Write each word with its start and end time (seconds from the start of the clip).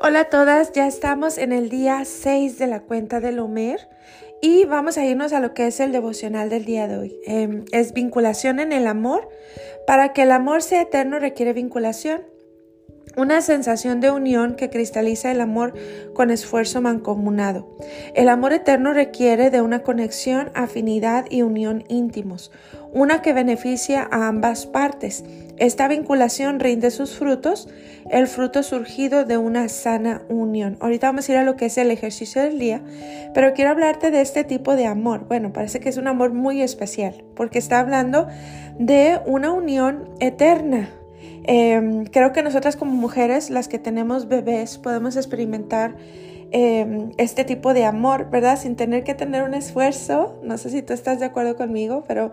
Hola 0.00 0.20
a 0.20 0.24
todas, 0.24 0.72
ya 0.72 0.86
estamos 0.86 1.38
en 1.38 1.52
el 1.52 1.68
día 1.68 2.04
6 2.04 2.58
de 2.58 2.66
la 2.66 2.80
cuenta 2.80 3.20
del 3.20 3.38
Homer 3.38 3.88
y 4.40 4.64
vamos 4.64 4.96
a 4.96 5.04
irnos 5.04 5.32
a 5.32 5.40
lo 5.40 5.54
que 5.54 5.66
es 5.66 5.80
el 5.80 5.92
devocional 5.92 6.48
del 6.48 6.64
día 6.64 6.88
de 6.88 6.96
hoy. 6.96 7.16
Em, 7.26 7.64
es 7.72 7.92
vinculación 7.92 8.58
en 8.58 8.72
el 8.72 8.86
amor. 8.86 9.28
Para 9.86 10.12
que 10.12 10.22
el 10.22 10.32
amor 10.32 10.62
sea 10.62 10.82
eterno 10.82 11.18
requiere 11.18 11.52
vinculación. 11.52 12.22
Una 13.14 13.42
sensación 13.42 14.00
de 14.00 14.10
unión 14.10 14.54
que 14.54 14.70
cristaliza 14.70 15.30
el 15.30 15.42
amor 15.42 15.74
con 16.14 16.30
esfuerzo 16.30 16.80
mancomunado. 16.80 17.76
El 18.14 18.30
amor 18.30 18.54
eterno 18.54 18.94
requiere 18.94 19.50
de 19.50 19.60
una 19.60 19.82
conexión, 19.82 20.50
afinidad 20.54 21.26
y 21.28 21.42
unión 21.42 21.84
íntimos, 21.88 22.50
una 22.90 23.20
que 23.20 23.34
beneficia 23.34 24.08
a 24.10 24.28
ambas 24.28 24.64
partes. 24.64 25.24
Esta 25.58 25.88
vinculación 25.88 26.58
rinde 26.58 26.90
sus 26.90 27.14
frutos, 27.18 27.68
el 28.10 28.26
fruto 28.26 28.62
surgido 28.62 29.26
de 29.26 29.36
una 29.36 29.68
sana 29.68 30.22
unión. 30.30 30.78
Ahorita 30.80 31.08
vamos 31.08 31.28
a 31.28 31.32
ir 31.32 31.38
a 31.38 31.44
lo 31.44 31.56
que 31.56 31.66
es 31.66 31.76
el 31.76 31.90
ejercicio 31.90 32.40
del 32.40 32.58
día, 32.58 32.80
pero 33.34 33.52
quiero 33.52 33.72
hablarte 33.72 34.10
de 34.10 34.22
este 34.22 34.42
tipo 34.42 34.74
de 34.74 34.86
amor. 34.86 35.26
Bueno, 35.28 35.52
parece 35.52 35.80
que 35.80 35.90
es 35.90 35.98
un 35.98 36.08
amor 36.08 36.32
muy 36.32 36.62
especial, 36.62 37.22
porque 37.36 37.58
está 37.58 37.78
hablando 37.78 38.26
de 38.78 39.20
una 39.26 39.52
unión 39.52 40.08
eterna 40.18 40.88
Em, 41.44 42.04
creo 42.04 42.32
que 42.32 42.42
nosotras 42.42 42.76
como 42.76 42.92
mujeres, 42.92 43.50
las 43.50 43.68
que 43.68 43.78
tenemos 43.78 44.28
bebés, 44.28 44.78
podemos 44.78 45.16
experimentar 45.16 45.96
em, 46.54 47.12
este 47.16 47.44
tipo 47.44 47.72
de 47.72 47.84
amor, 47.84 48.28
¿verdad? 48.30 48.58
Sin 48.58 48.76
tener 48.76 49.04
que 49.04 49.14
tener 49.14 49.42
un 49.42 49.54
esfuerzo. 49.54 50.38
No 50.42 50.58
sé 50.58 50.68
si 50.68 50.82
tú 50.82 50.92
estás 50.92 51.18
de 51.18 51.24
acuerdo 51.24 51.56
conmigo, 51.56 52.04
pero 52.06 52.30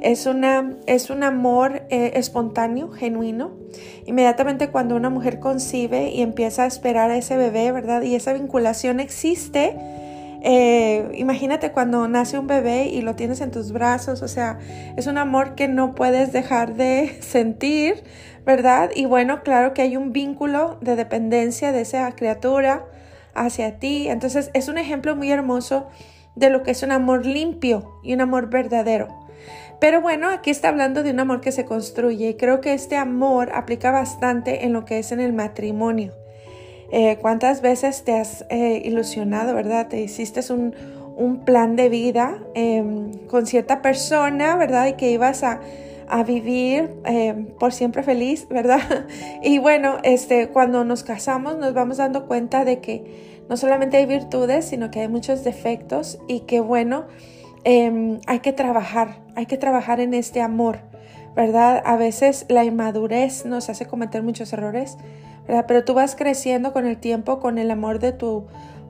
es, 0.00 0.26
una, 0.26 0.76
es 0.86 1.08
un 1.08 1.22
amor 1.22 1.82
eh, 1.88 2.12
espontáneo, 2.14 2.90
genuino. 2.90 3.52
Inmediatamente 4.06 4.70
cuando 4.70 4.96
una 4.96 5.08
mujer 5.08 5.38
concibe 5.38 6.10
y 6.10 6.20
empieza 6.20 6.64
a 6.64 6.66
esperar 6.66 7.12
a 7.12 7.16
ese 7.16 7.36
bebé, 7.36 7.70
¿verdad? 7.70 8.02
Y 8.02 8.16
esa 8.16 8.32
vinculación 8.32 8.98
existe 8.98 9.76
eh, 10.42 11.10
imagínate 11.14 11.72
cuando 11.72 12.08
nace 12.08 12.38
un 12.38 12.46
bebé 12.46 12.86
y 12.86 13.02
lo 13.02 13.14
tienes 13.16 13.40
en 13.40 13.50
tus 13.50 13.72
brazos, 13.72 14.22
o 14.22 14.28
sea, 14.28 14.58
es 14.96 15.06
un 15.06 15.18
amor 15.18 15.54
que 15.54 15.68
no 15.68 15.94
puedes 15.94 16.32
dejar 16.32 16.74
de 16.74 17.16
sentir, 17.20 18.04
¿verdad? 18.44 18.90
Y 18.94 19.04
bueno, 19.04 19.42
claro 19.42 19.74
que 19.74 19.82
hay 19.82 19.96
un 19.96 20.12
vínculo 20.12 20.78
de 20.80 20.96
dependencia 20.96 21.72
de 21.72 21.82
esa 21.82 22.10
criatura 22.12 22.86
hacia 23.34 23.78
ti. 23.78 24.08
Entonces 24.08 24.50
es 24.54 24.68
un 24.68 24.78
ejemplo 24.78 25.16
muy 25.16 25.30
hermoso 25.30 25.88
de 26.36 26.50
lo 26.50 26.62
que 26.62 26.70
es 26.70 26.82
un 26.82 26.92
amor 26.92 27.26
limpio 27.26 28.00
y 28.02 28.14
un 28.14 28.20
amor 28.20 28.50
verdadero. 28.50 29.08
Pero 29.80 30.02
bueno, 30.02 30.28
aquí 30.28 30.50
está 30.50 30.68
hablando 30.68 31.02
de 31.02 31.10
un 31.10 31.20
amor 31.20 31.40
que 31.40 31.52
se 31.52 31.64
construye 31.64 32.30
y 32.30 32.36
creo 32.36 32.60
que 32.60 32.74
este 32.74 32.96
amor 32.96 33.50
aplica 33.54 33.90
bastante 33.90 34.64
en 34.66 34.74
lo 34.74 34.84
que 34.84 34.98
es 34.98 35.10
en 35.10 35.20
el 35.20 35.32
matrimonio. 35.32 36.12
Eh, 36.92 37.18
¿Cuántas 37.20 37.62
veces 37.62 38.02
te 38.02 38.18
has 38.18 38.44
eh, 38.50 38.82
ilusionado, 38.84 39.54
verdad? 39.54 39.88
Te 39.88 40.00
hiciste 40.00 40.40
un, 40.52 40.74
plan 41.44 41.76
de 41.76 41.90
vida 41.90 42.38
em, 42.54 43.12
con 43.26 43.46
cierta 43.46 43.82
persona, 43.82 44.56
¿verdad? 44.56 44.86
Y 44.86 44.94
que 44.94 45.10
ibas 45.10 45.42
a, 45.44 45.60
vivir 46.26 46.90
em, 47.04 47.46
por 47.46 47.72
siempre 47.72 48.02
feliz, 48.02 48.48
¿verdad? 48.48 48.80
Y 49.42 49.58
bueno, 49.58 49.98
este, 50.02 50.48
cuando 50.48 50.82
nos 50.82 51.04
casamos 51.04 51.56
nos 51.58 51.74
vamos 51.74 51.98
dando 51.98 52.26
cuenta 52.26 52.64
de 52.64 52.80
que 52.80 53.42
no 53.48 53.56
solamente 53.56 53.98
hay 53.98 54.06
virtudes, 54.06 54.64
sino 54.64 54.90
que 54.90 55.00
hay 55.00 55.08
muchos 55.08 55.44
defectos 55.44 56.18
y 56.26 56.40
que 56.40 56.60
bueno, 56.60 57.04
em, 57.64 58.18
hay 58.26 58.40
que 58.40 58.52
trabajar, 58.52 59.18
hay 59.36 59.46
que 59.46 59.58
trabajar 59.58 60.00
en 60.00 60.14
este 60.14 60.40
amor, 60.40 60.78
¿verdad? 61.36 61.82
A 61.84 61.96
veces 61.96 62.46
la 62.48 62.64
inmadurez 62.64 63.44
nos 63.44 63.68
hace 63.68 63.86
cometer 63.86 64.22
muchos 64.22 64.52
errores 64.52 64.96
pero 65.66 65.84
tú 65.84 65.94
vas 65.94 66.16
creciendo 66.16 66.72
con 66.72 66.86
el 66.86 66.98
tiempo, 66.98 67.40
con 67.40 67.58
el 67.58 67.70
amor 67.70 67.98
de 67.98 68.12
tu 68.12 68.46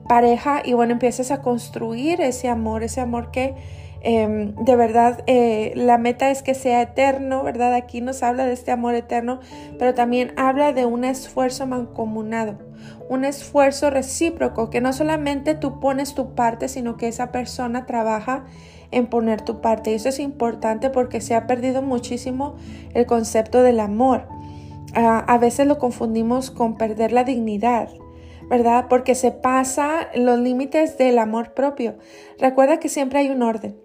pareja 0.07 0.61
y 0.63 0.73
bueno, 0.73 0.93
empiezas 0.93 1.31
a 1.31 1.41
construir 1.41 2.21
ese 2.21 2.49
amor, 2.49 2.83
ese 2.83 3.01
amor 3.01 3.31
que 3.31 3.55
em, 4.01 4.55
de 4.55 4.75
verdad 4.75 5.23
eh, 5.27 5.73
la 5.75 5.97
meta 5.97 6.31
es 6.31 6.43
que 6.43 6.53
sea 6.53 6.81
eterno, 6.81 7.43
¿verdad? 7.43 7.73
Aquí 7.73 8.01
nos 8.01 8.23
habla 8.23 8.45
de 8.45 8.53
este 8.53 8.71
amor 8.71 8.95
eterno, 8.95 9.39
pero 9.79 9.93
también 9.93 10.33
habla 10.37 10.73
de 10.73 10.85
un 10.85 11.03
esfuerzo 11.03 11.65
mancomunado, 11.67 12.57
un 13.09 13.25
esfuerzo 13.25 13.89
recíproco, 13.89 14.69
que 14.69 14.81
no 14.81 14.91
solamente 14.91 15.55
tú 15.55 15.79
pones 15.79 16.13
tu 16.13 16.35
parte, 16.35 16.67
sino 16.67 16.97
que 16.97 17.07
esa 17.07 17.31
persona 17.31 17.85
trabaja 17.85 18.45
en 18.91 19.07
poner 19.07 19.41
tu 19.41 19.61
parte. 19.61 19.91
Y 19.91 19.93
eso 19.95 20.09
es 20.09 20.19
importante 20.19 20.89
porque 20.89 21.21
se 21.21 21.35
ha 21.35 21.47
perdido 21.47 21.81
muchísimo 21.81 22.55
el 22.93 23.05
concepto 23.05 23.63
del 23.63 23.79
amor 23.79 24.40
a 24.95 25.37
veces 25.37 25.67
lo 25.67 25.77
confundimos 25.77 26.51
con 26.51 26.77
perder 26.77 27.11
la 27.11 27.23
dignidad, 27.23 27.89
¿verdad? 28.49 28.87
Porque 28.89 29.15
se 29.15 29.31
pasa 29.31 30.09
los 30.13 30.39
límites 30.39 30.97
del 30.97 31.19
amor 31.19 31.53
propio. 31.53 31.95
Recuerda 32.39 32.79
que 32.79 32.89
siempre 32.89 33.19
hay 33.19 33.29
un 33.29 33.43
orden. 33.43 33.79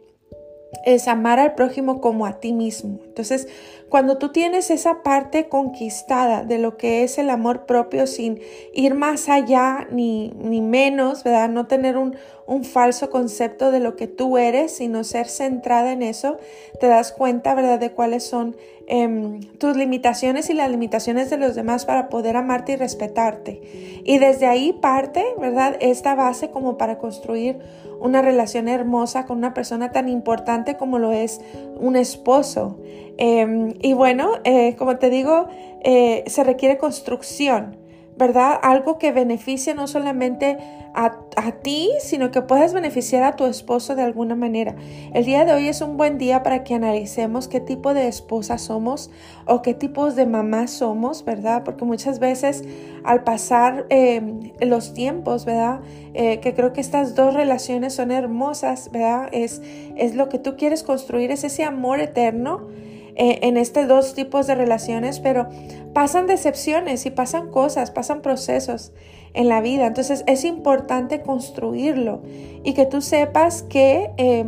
Es 0.85 1.07
amar 1.09 1.39
al 1.39 1.55
prójimo 1.55 2.01
como 2.01 2.27
a 2.27 2.41
ti 2.41 2.53
mismo. 2.53 3.01
Entonces, 3.05 3.49
cuando 3.89 4.19
tú 4.19 4.31
tienes 4.31 4.71
esa 4.71 5.03
parte 5.03 5.49
conquistada 5.49 6.45
de 6.45 6.59
lo 6.59 6.77
que 6.77 7.05
es 7.05 7.19
el 7.19 7.31
amor 7.31 7.67
propio 7.67 8.07
sin 8.07 8.41
ir 8.75 8.95
más 8.95 9.29
allá 9.29 9.87
ni, 9.91 10.33
ni 10.41 10.61
menos, 10.61 11.23
¿verdad? 11.23 11.49
No 11.49 11.67
tener 11.67 11.97
un, 11.97 12.17
un 12.47 12.65
falso 12.65 13.11
concepto 13.11 13.71
de 13.71 13.81
lo 13.81 13.97
que 13.97 14.07
tú 14.07 14.39
eres, 14.39 14.73
sino 14.77 15.05
ser 15.05 15.29
centrada 15.29 15.93
en 15.93 16.03
eso, 16.03 16.39
te 16.81 16.87
das 16.87 17.13
cuenta, 17.13 17.55
¿verdad?, 17.55 17.79
de 17.79 17.93
cuáles 17.93 18.25
son 18.25 18.57
em, 18.87 19.41
tus 19.59 19.77
limitaciones 19.77 20.49
y 20.51 20.55
las 20.55 20.71
limitaciones 20.71 21.29
de 21.29 21.37
los 21.37 21.55
demás 21.55 21.85
para 21.85 22.09
poder 22.09 22.37
amarte 22.37 22.73
y 22.73 22.77
respetarte. 22.77 23.61
Y 24.05 24.19
desde 24.19 24.47
ahí 24.47 24.73
parte, 24.73 25.25
¿verdad?, 25.39 25.77
esta 25.81 26.15
base 26.15 26.51
como 26.51 26.79
para 26.79 26.99
construir 26.99 27.59
una 28.01 28.23
relación 28.23 28.69
hermosa 28.69 29.27
con 29.27 29.39
una 29.39 29.55
persona 29.55 29.93
tan 29.93 30.09
importante 30.09 30.77
como 30.77 30.99
lo 30.99 31.13
es 31.13 31.41
un 31.79 31.97
esposo. 31.97 32.79
Em, 33.19 33.75
y 33.81 33.93
bueno, 33.95 34.33
eh, 34.45 34.77
como 34.77 34.99
te 34.99 35.11
digo, 35.11 35.49
eh, 35.83 36.25
se 36.27 36.45
requiere 36.45 36.79
construcción, 36.79 37.77
¿verdad? 38.17 38.59
Algo 38.63 38.99
que 38.99 39.13
beneficie 39.13 39.75
no 39.75 39.87
solamente 39.87 40.57
a, 40.95 41.19
a, 41.37 41.53
ti, 41.53 41.91
sino 42.01 42.31
que 42.31 42.41
puedas 42.41 42.73
beneficiar 42.73 43.23
a 43.23 43.37
tu 43.37 43.45
esposo 43.45 43.95
de 43.95 44.03
alguna 44.03 44.35
manera. 44.35 44.75
El 45.13 45.27
día 45.27 45.45
de 45.45 45.53
hoy 45.53 45.69
es 45.69 45.83
un 45.83 45.99
buen 45.99 46.17
día 46.17 46.43
para 46.43 46.65
que 46.65 46.75
analicemos 46.75 47.49
qué 47.49 47.61
tipo 47.61 47.93
de 47.93 48.09
esposa 48.09 48.57
somos 48.57 49.11
o 49.45 49.61
qué 49.61 49.75
tipos 49.75 50.17
de 50.17 50.25
mamá 50.25 50.67
somos, 50.67 51.25
¿verdad? 51.25 51.65
Porque 51.65 51.85
muchas 51.85 52.19
veces 52.19 52.65
al 53.05 53.25
pasar 53.25 53.85
em, 53.91 54.53
los 54.61 54.95
tiempos, 54.95 55.45
¿verdad? 55.45 55.81
Eh, 56.15 56.41
que 56.41 56.55
creo 56.55 56.73
que 56.73 56.81
estas 56.81 57.15
dos 57.15 57.35
relaciones 57.35 57.93
son 57.93 58.11
hermosas, 58.11 58.91
¿verdad? 58.91 59.29
Es, 59.33 59.61
es 59.97 60.15
lo 60.15 60.31
que 60.31 60.39
tú 60.39 60.57
quieres 60.57 60.83
construir, 60.83 61.31
es 61.31 61.45
ese 61.45 61.65
amor 61.65 62.01
eterno 62.01 62.69
eh, 63.17 63.41
en 63.43 63.57
estos 63.57 63.89
dos 63.89 64.15
tipos 64.15 64.47
de 64.47 64.55
relaciones, 64.55 65.21
pero 65.21 65.49
pasan 65.93 66.27
decepciones 66.27 67.07
y 67.07 67.11
pasan 67.11 67.51
cosas, 67.51 67.91
pasan 67.91 68.21
procesos 68.21 68.93
en 69.33 69.49
la 69.49 69.61
vida. 69.61 69.87
Entonces 69.87 70.25
es 70.27 70.45
importante 70.45 71.23
construirlo 71.23 72.23
y 72.65 72.75
que 72.75 72.87
tú 72.87 73.01
sepas 73.01 73.63
que 73.63 74.11
eh, 74.17 74.45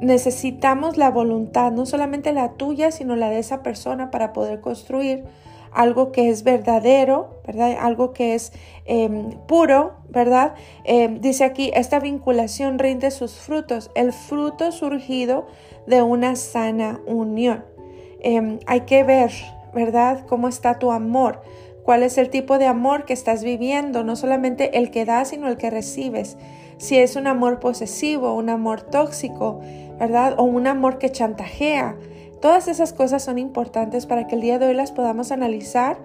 necesitamos 0.00 0.96
la 0.96 1.10
voluntad, 1.10 1.72
no 1.72 1.86
solamente 1.86 2.32
la 2.32 2.52
tuya, 2.52 2.90
sino 2.90 3.16
la 3.16 3.30
de 3.30 3.38
esa 3.38 3.62
persona 3.62 4.10
para 4.10 4.32
poder 4.32 4.60
construir 4.60 5.24
algo 5.72 6.10
que 6.10 6.30
es 6.30 6.42
verdadero, 6.42 7.40
¿verdad? 7.46 7.76
Algo 7.78 8.14
que 8.14 8.34
es 8.34 8.52
em, 8.86 9.30
puro, 9.46 9.92
¿verdad? 10.08 10.54
Em, 10.84 11.20
dice 11.20 11.44
aquí, 11.44 11.70
esta 11.74 12.00
vinculación 12.00 12.78
rinde 12.78 13.10
sus 13.10 13.34
frutos, 13.34 13.90
el 13.94 14.14
fruto 14.14 14.72
surgido 14.72 15.46
de 15.86 16.00
una 16.02 16.34
sana 16.36 17.00
unión. 17.06 17.75
Em, 18.20 18.58
hay 18.66 18.82
que 18.82 19.04
ver, 19.04 19.30
¿verdad? 19.74 20.24
¿Cómo 20.26 20.48
está 20.48 20.78
tu 20.78 20.92
amor? 20.92 21.40
¿Cuál 21.82 22.02
es 22.02 22.18
el 22.18 22.30
tipo 22.30 22.58
de 22.58 22.66
amor 22.66 23.04
que 23.04 23.12
estás 23.12 23.44
viviendo? 23.44 24.02
No 24.02 24.16
solamente 24.16 24.78
el 24.78 24.90
que 24.90 25.04
das, 25.04 25.28
sino 25.28 25.48
el 25.48 25.56
que 25.56 25.70
recibes. 25.70 26.36
Si 26.78 26.98
es 26.98 27.14
un 27.16 27.26
amor 27.26 27.60
posesivo, 27.60 28.34
un 28.34 28.48
amor 28.48 28.82
tóxico, 28.82 29.60
¿verdad? 29.98 30.34
O 30.36 30.42
un 30.42 30.66
amor 30.66 30.98
que 30.98 31.12
chantajea. 31.12 31.96
Todas 32.40 32.68
esas 32.68 32.92
cosas 32.92 33.22
son 33.22 33.38
importantes 33.38 34.04
para 34.06 34.26
que 34.26 34.34
el 34.34 34.40
día 34.40 34.58
de 34.58 34.66
hoy 34.66 34.74
las 34.74 34.92
podamos 34.92 35.30
analizar 35.32 35.98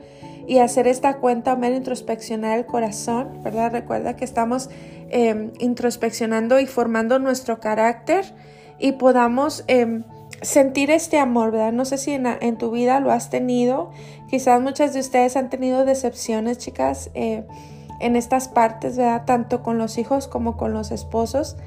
y 0.48 0.60
hacer 0.60 0.88
esta 0.88 1.18
cuenta, 1.18 1.54
Omer, 1.54 1.74
introspeccionar 1.74 2.58
el 2.58 2.66
corazón, 2.66 3.42
¿verdad? 3.44 3.72
Recuerda 3.72 4.16
que 4.16 4.26
estamos 4.26 4.70
em, 5.10 5.52
introspeccionando 5.60 6.60
y 6.60 6.66
formando 6.68 7.20
nuestro 7.20 7.60
carácter 7.60 8.26
y 8.80 8.94
podamos 8.94 9.64
em, 9.68 10.04
sentir 10.42 10.92
este 10.92 11.20
amor, 11.20 11.52
¿verdad? 11.52 11.72
No 11.72 11.86
sé 11.86 11.98
si 11.98 12.12
en, 12.14 12.58
tu 12.58 12.72
vida 12.72 13.00
lo 13.00 13.12
has 13.12 13.30
tenido, 13.30 13.92
quizás 14.30 14.62
muchas 14.62 14.94
de 14.94 15.00
ustedes 15.00 15.38
han 15.38 15.50
tenido 15.50 15.86
decepciones, 15.86 16.58
chicas, 16.58 17.12
eh, 17.14 17.44
en 18.00 18.16
estas 18.16 18.48
partes, 18.48 18.98
¿verdad? 18.98 19.26
Tanto 19.26 19.62
con 19.62 19.78
los 19.78 19.98
hijos 19.98 20.28
como 20.28 20.58
con 20.58 20.74
los 20.74 20.92
esposos, 20.92 21.58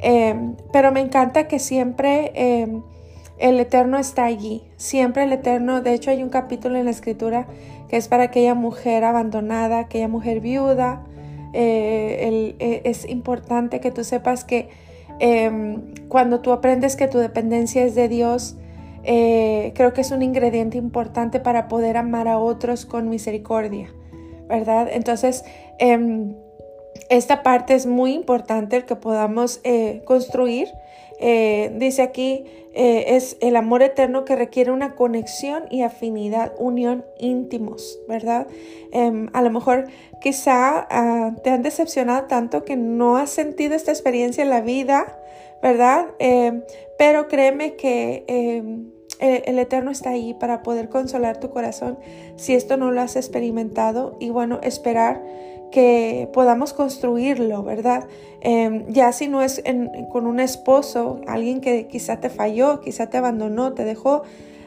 em, 0.00 0.56
pero 0.72 0.92
me 0.92 1.00
encanta 1.00 1.48
que 1.48 1.58
siempre 1.58 2.32
el 3.38 3.60
Eterno 3.60 3.98
está 3.98 4.24
allí, 4.24 4.62
siempre 4.76 5.24
el 5.24 5.32
Eterno, 5.32 5.80
de 5.80 5.94
hecho 5.94 6.10
hay 6.10 6.22
un 6.22 6.28
capítulo 6.28 6.76
en 6.76 6.84
la 6.84 6.90
escritura 6.90 7.46
que 7.88 7.96
es 7.96 8.08
para 8.08 8.24
aquella 8.24 8.54
mujer 8.54 9.04
abandonada, 9.04 9.78
aquella 9.78 10.08
mujer 10.08 10.40
viuda. 10.40 11.02
Eh, 11.54 12.54
eh, 12.58 12.82
es 12.84 13.08
importante 13.08 13.80
que 13.80 13.90
tú 13.90 14.04
sepas 14.04 14.44
que 14.44 14.68
em, 15.20 15.94
cuando 16.08 16.40
tú 16.40 16.52
aprendes 16.52 16.96
que 16.96 17.08
tu 17.08 17.18
dependencia 17.18 17.84
es 17.84 17.94
de 17.94 18.08
Dios, 18.08 18.56
eh, 19.04 19.72
creo 19.74 19.92
que 19.92 20.00
es 20.00 20.10
un 20.10 20.22
ingrediente 20.22 20.78
importante 20.78 21.40
para 21.40 21.68
poder 21.68 21.96
amar 21.96 22.28
a 22.28 22.38
otros 22.38 22.86
con 22.86 23.08
misericordia, 23.08 23.92
¿verdad? 24.48 24.88
Entonces, 24.90 25.44
em, 25.78 26.34
esta 27.10 27.42
parte 27.42 27.74
es 27.74 27.86
muy 27.86 28.12
importante 28.12 28.76
el 28.76 28.84
que 28.84 28.96
podamos 28.96 29.60
construir 30.04 30.68
eh, 31.20 31.72
dice 31.76 32.02
aquí, 32.02 32.44
eh, 32.74 33.16
es 33.16 33.36
el 33.40 33.56
amor 33.56 33.82
eterno 33.82 34.24
que 34.24 34.36
requiere 34.36 34.70
una 34.70 34.94
conexión 34.94 35.64
y 35.70 35.82
afinidad, 35.82 36.52
unión 36.58 37.04
íntimos, 37.18 37.98
¿verdad? 38.06 38.46
Em, 38.92 39.28
a 39.32 39.42
lo 39.42 39.50
mejor 39.50 39.86
quizá 40.20 40.86
ah, 40.90 41.34
te 41.42 41.50
han 41.50 41.62
decepcionado 41.62 42.26
tanto 42.26 42.64
que 42.64 42.76
no 42.76 43.16
has 43.16 43.30
sentido 43.30 43.74
esta 43.74 43.90
experiencia 43.90 44.44
en 44.44 44.50
la 44.50 44.60
vida, 44.60 45.18
¿verdad? 45.60 46.06
Em, 46.20 46.62
pero 46.98 47.26
créeme 47.26 47.74
que 47.74 48.24
em, 48.28 48.92
e, 49.18 49.42
el 49.46 49.58
Eterno 49.58 49.90
está 49.90 50.10
ahí 50.10 50.34
para 50.34 50.62
poder 50.62 50.88
consolar 50.88 51.40
tu 51.40 51.50
corazón 51.50 51.98
si 52.36 52.54
esto 52.54 52.76
no 52.76 52.92
lo 52.92 53.00
has 53.00 53.16
experimentado 53.16 54.16
y 54.20 54.30
bueno, 54.30 54.60
esperar 54.62 55.22
que 55.70 56.28
podamos 56.32 56.72
construirlo, 56.72 57.62
¿verdad? 57.62 58.06
Em, 58.40 58.86
ya 58.88 59.12
si 59.12 59.28
no 59.28 59.42
es 59.42 59.62
con 60.10 60.26
un 60.26 60.40
esposo, 60.40 61.20
alguien 61.26 61.60
que 61.60 61.86
quizá 61.86 62.20
te 62.20 62.30
falló, 62.30 62.80
quizá 62.80 63.08
te 63.08 63.16
abandonó, 63.16 63.72
te 63.72 63.84
dejó, 63.84 64.22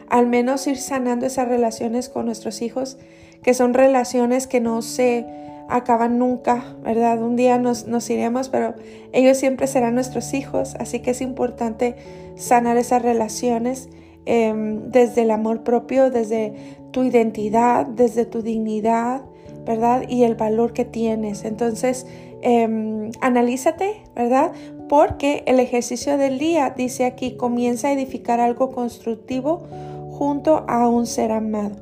al 0.09 0.27
menos 0.27 0.67
ir 0.67 0.77
sanando 0.77 1.25
esas 1.25 1.47
relaciones 1.47 2.09
con 2.09 2.25
nuestros 2.25 2.61
hijos, 2.61 2.97
que 3.43 3.53
son 3.53 3.73
relaciones 3.73 4.45
que 4.45 4.59
no 4.59 4.81
se 4.81 5.25
acaban 5.69 6.19
nunca, 6.19 6.75
¿verdad? 6.83 7.21
Un 7.21 7.35
día 7.35 7.57
nos, 7.57 7.87
nos 7.87 8.09
iremos, 8.09 8.49
pero 8.49 8.75
ellos 9.13 9.37
siempre 9.37 9.67
serán 9.67 9.95
nuestros 9.95 10.33
hijos, 10.33 10.75
así 10.79 10.99
que 10.99 11.11
es 11.11 11.21
importante 11.21 11.95
sanar 12.35 12.77
esas 12.77 13.01
relaciones 13.01 13.89
em, 14.25 14.89
desde 14.89 15.21
el 15.21 15.31
amor 15.31 15.63
propio, 15.63 16.11
desde 16.11 16.53
tu 16.91 17.03
identidad, 17.03 17.85
desde 17.85 18.25
tu 18.25 18.41
dignidad, 18.41 19.21
¿verdad? 19.65 20.03
Y 20.07 20.23
el 20.23 20.35
valor 20.35 20.73
que 20.73 20.85
tienes. 20.85 21.43
Entonces, 21.45 22.05
em, 22.41 23.11
analízate, 23.21 24.03
¿verdad? 24.15 24.51
Porque 24.89 25.43
el 25.45 25.59
ejercicio 25.59 26.17
del 26.17 26.39
día, 26.39 26.73
dice 26.75 27.05
aquí, 27.05 27.35
comienza 27.37 27.89
a 27.89 27.93
edificar 27.93 28.39
algo 28.39 28.71
constructivo 28.71 29.63
junto 30.11 30.65
a 30.67 30.87
un 30.87 31.05
ser 31.05 31.31
amado, 31.31 31.75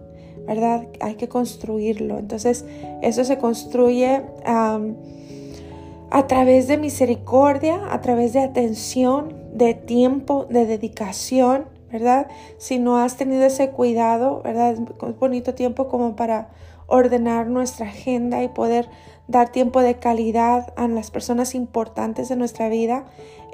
¿verdad? 0.48 0.88
Hay 1.00 1.16
que 1.16 1.28
construirlo. 1.28 2.20
Entonces, 2.20 2.66
eso 3.02 3.24
se 3.24 3.38
construye 3.38 4.22
a 4.46 6.28
través 6.28 6.68
de 6.68 6.78
misericordia, 6.78 7.82
a 7.92 8.02
través 8.02 8.34
de 8.34 8.40
atención, 8.40 9.34
de 9.54 9.74
tiempo, 9.74 10.46
de 10.50 10.66
dedicación, 10.66 11.66
¿verdad? 11.92 12.28
Si 12.58 12.80
no 12.80 12.98
has 12.98 13.18
tenido 13.18 13.44
ese 13.44 13.72
cuidado, 13.72 14.42
¿verdad? 14.44 14.74
Es 14.74 15.20
bonito 15.20 15.54
tiempo 15.56 15.88
como 15.88 16.16
para 16.16 16.50
ordenar 16.90 17.48
nuestra 17.48 17.88
agenda 17.88 18.44
y 18.44 18.48
poder 18.48 18.90
dar 19.28 19.52
tiempo 19.52 19.82
de 19.82 19.96
calidad 19.96 20.74
a 20.76 20.88
las 20.88 21.12
personas 21.12 21.56
importantes 21.56 22.30
de 22.30 22.36
nuestra 22.36 22.68
vida. 22.68 23.06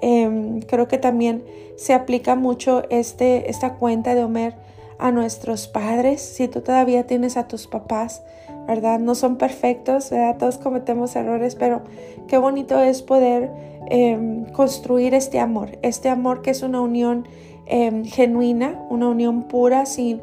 Em, 0.02 0.62
creo 0.62 0.88
que 0.88 0.98
también 0.98 1.44
se 1.76 1.94
aplica 1.94 2.36
mucho 2.36 2.84
este, 2.90 3.50
esta 3.50 3.74
cuenta 3.74 4.16
de 4.16 4.24
Homer 4.24 4.56
a 4.98 5.12
nuestros 5.12 5.68
padres. 5.68 6.22
Si 6.22 6.48
tú 6.48 6.62
todavía 6.62 7.06
tienes 7.06 7.38
a 7.38 7.48
tus 7.48 7.68
papás, 7.68 8.24
¿verdad? 8.68 9.00
No 9.00 9.16
son 9.16 9.38
perfectos, 9.38 10.10
¿verdad? 10.10 10.38
Todos 10.38 10.58
cometemos 10.58 11.16
errores, 11.16 11.56
pero 11.56 11.82
qué 12.28 12.38
bonito 12.38 12.80
es 12.80 13.02
poder 13.02 13.52
em, 13.90 14.46
construir 14.46 15.14
este 15.14 15.40
amor, 15.40 15.78
este 15.82 16.10
amor 16.10 16.42
que 16.42 16.52
es 16.52 16.64
una 16.64 16.82
unión 16.82 17.28
em, 17.66 18.06
genuina, 18.06 18.82
una 18.90 19.10
unión 19.10 19.44
pura, 19.44 19.86
sin 19.86 20.22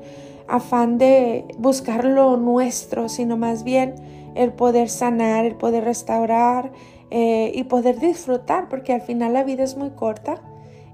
afán 0.53 0.99
de 0.99 1.47
buscar 1.57 2.05
lo 2.05 2.37
nuestro, 2.37 3.09
sino 3.09 3.39
más 3.39 3.65
bien 3.65 3.95
el 4.35 4.53
poder 4.53 4.91
sanar, 4.91 5.47
el 5.47 5.55
poder 5.55 5.85
restaurar 5.85 6.73
eh, 7.11 7.53
y 7.55 7.65
poder 7.65 7.99
disfrutar, 7.99 8.69
porque 8.69 8.93
al 8.93 9.01
final 9.01 9.33
la 9.33 9.45
vida 9.45 9.65
es 9.65 9.79
muy 9.79 9.91
corta. 9.91 10.43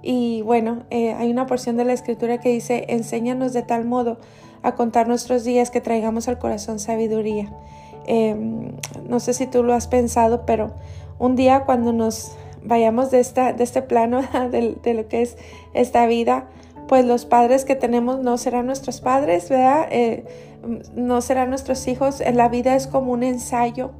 Y 0.00 0.42
bueno, 0.42 0.84
eh, 0.90 1.12
hay 1.14 1.32
una 1.32 1.46
porción 1.46 1.76
de 1.76 1.84
la 1.84 1.92
escritura 1.92 2.38
que 2.38 2.50
dice, 2.50 2.84
enséñanos 2.86 3.52
de 3.52 3.62
tal 3.62 3.84
modo 3.84 4.18
a 4.62 4.76
contar 4.76 5.08
nuestros 5.08 5.42
días 5.42 5.72
que 5.72 5.80
traigamos 5.80 6.28
al 6.28 6.38
corazón 6.38 6.78
sabiduría. 6.78 7.52
Em, 8.06 8.76
no 9.08 9.18
sé 9.18 9.34
si 9.34 9.48
tú 9.48 9.64
lo 9.64 9.74
has 9.74 9.88
pensado, 9.88 10.46
pero 10.46 10.70
un 11.18 11.34
día 11.34 11.64
cuando 11.64 11.92
nos 11.92 12.30
vayamos 12.62 13.10
de, 13.10 13.18
esta, 13.18 13.52
de 13.52 13.64
este 13.64 13.82
plano, 13.82 14.20
de, 14.52 14.76
de 14.80 14.94
lo 14.94 15.08
que 15.08 15.22
es 15.22 15.36
esta 15.74 16.06
vida, 16.06 16.46
pues 16.88 17.04
los 17.04 17.26
padres 17.26 17.64
que 17.64 17.76
tenemos 17.76 18.20
no 18.20 18.38
serán 18.38 18.66
nuestros 18.66 19.00
padres, 19.00 19.48
¿verdad? 19.48 19.86
Eh, 19.90 20.24
no 20.96 21.20
serán 21.20 21.50
nuestros 21.50 21.86
hijos. 21.86 22.22
La 22.34 22.48
vida 22.48 22.74
es 22.74 22.86
como 22.86 23.12
un 23.12 23.22
ensayo. 23.22 23.92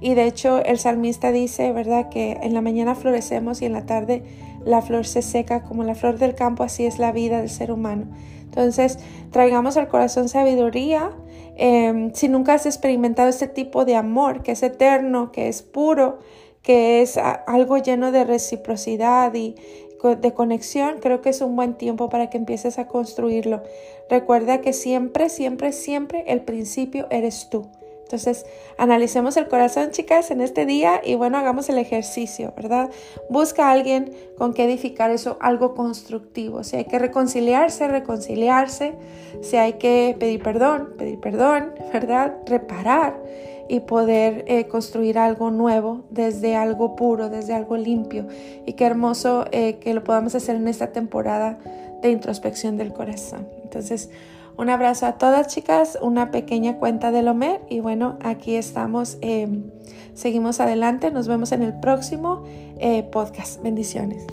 Y 0.00 0.14
de 0.14 0.24
hecho 0.24 0.64
el 0.64 0.78
salmista 0.78 1.32
dice, 1.32 1.72
¿verdad? 1.72 2.08
Que 2.08 2.38
en 2.42 2.54
la 2.54 2.60
mañana 2.60 2.94
florecemos 2.94 3.60
y 3.60 3.66
en 3.66 3.72
la 3.72 3.86
tarde 3.86 4.22
la 4.64 4.82
flor 4.82 5.06
se 5.06 5.22
seca 5.22 5.62
como 5.62 5.84
la 5.84 5.94
flor 5.94 6.18
del 6.18 6.34
campo, 6.34 6.62
así 6.62 6.86
es 6.86 6.98
la 6.98 7.12
vida 7.12 7.38
del 7.38 7.50
ser 7.50 7.72
humano. 7.72 8.06
Entonces, 8.42 8.98
traigamos 9.30 9.76
al 9.76 9.88
corazón 9.88 10.28
sabiduría. 10.28 11.12
Em, 11.56 12.12
si 12.14 12.28
nunca 12.28 12.54
has 12.54 12.66
experimentado 12.66 13.28
este 13.28 13.46
tipo 13.46 13.84
de 13.84 13.96
amor, 13.96 14.42
que 14.42 14.52
es 14.52 14.62
eterno, 14.62 15.30
que 15.32 15.48
es 15.48 15.62
puro, 15.62 16.18
que 16.62 17.00
es 17.00 17.16
algo 17.16 17.78
lleno 17.78 18.12
de 18.12 18.24
reciprocidad 18.24 19.32
y, 19.34 19.54
de 20.02 20.32
conexión, 20.32 20.98
creo 21.00 21.20
que 21.20 21.30
es 21.30 21.40
un 21.40 21.56
buen 21.56 21.74
tiempo 21.74 22.08
para 22.08 22.30
que 22.30 22.38
empieces 22.38 22.78
a 22.78 22.86
construirlo. 22.86 23.62
Recuerda 24.08 24.60
que 24.60 24.72
siempre, 24.72 25.28
siempre, 25.28 25.72
siempre 25.72 26.24
el 26.26 26.42
principio 26.42 27.06
eres 27.10 27.48
tú. 27.50 27.66
Entonces, 28.10 28.44
analicemos 28.76 29.36
el 29.36 29.46
corazón, 29.46 29.92
chicas, 29.92 30.32
en 30.32 30.40
este 30.40 30.66
día 30.66 31.00
y 31.04 31.14
bueno, 31.14 31.38
hagamos 31.38 31.68
el 31.68 31.78
ejercicio, 31.78 32.52
¿verdad? 32.56 32.90
Busca 33.28 33.70
alguien 33.70 34.12
con 34.36 34.52
que 34.52 34.64
edificar 34.64 35.12
eso, 35.12 35.38
algo 35.40 35.76
constructivo. 35.76 36.64
Si 36.64 36.76
hay 36.76 36.86
que 36.86 36.98
reconciliarse, 36.98 37.86
reconciliarse. 37.86 38.94
Si 39.42 39.56
hay 39.58 39.74
que 39.74 40.16
pedir 40.18 40.42
perdón, 40.42 40.94
pedir 40.98 41.20
perdón, 41.20 41.72
¿verdad? 41.92 42.34
Reparar 42.46 43.16
y 43.70 43.78
poder 43.78 44.44
eh, 44.48 44.66
construir 44.66 45.16
algo 45.16 45.52
nuevo 45.52 46.02
desde 46.10 46.56
algo 46.56 46.96
puro, 46.96 47.30
desde 47.30 47.54
algo 47.54 47.76
limpio. 47.76 48.26
Y 48.66 48.72
qué 48.72 48.84
hermoso 48.84 49.44
eh, 49.52 49.76
que 49.76 49.94
lo 49.94 50.02
podamos 50.02 50.34
hacer 50.34 50.56
en 50.56 50.66
esta 50.66 50.88
temporada 50.88 51.56
de 52.02 52.10
introspección 52.10 52.76
del 52.76 52.92
corazón. 52.92 53.46
Entonces, 53.62 54.10
un 54.56 54.70
abrazo 54.70 55.06
a 55.06 55.18
todas 55.18 55.46
chicas, 55.46 55.96
una 56.02 56.32
pequeña 56.32 56.78
cuenta 56.78 57.12
del 57.12 57.28
Homer 57.28 57.60
y 57.68 57.78
bueno, 57.78 58.18
aquí 58.24 58.56
estamos, 58.56 59.18
em, 59.20 59.70
seguimos 60.14 60.58
adelante, 60.58 61.12
nos 61.12 61.28
vemos 61.28 61.52
en 61.52 61.62
el 61.62 61.78
próximo 61.78 62.42
eh, 62.80 63.04
podcast. 63.04 63.62
Bendiciones. 63.62 64.26